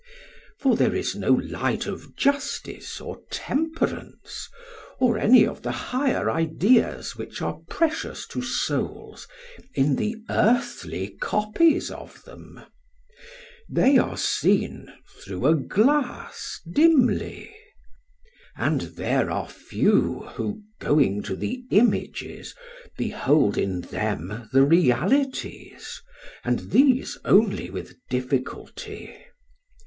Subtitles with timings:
[0.57, 4.49] For there is no light of justice or temperance
[4.99, 9.27] or any of the higher ideas which are precious to souls
[9.75, 12.61] in the earthly copies of them:
[13.69, 17.55] they are seen through a glass dimly;
[18.55, 22.55] and there are few who, going to the images,
[22.97, 26.01] behold in them the realities,
[26.43, 29.15] and these only with difficulty.